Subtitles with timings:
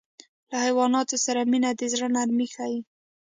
[0.49, 2.79] له حیواناتو سره مینه د زړه نرمي ښيي.